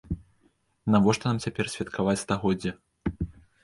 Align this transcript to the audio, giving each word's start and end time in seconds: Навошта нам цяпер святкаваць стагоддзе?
Навошта 0.95 1.23
нам 1.31 1.37
цяпер 1.45 1.71
святкаваць 1.77 2.19
стагоддзе? 2.27 2.71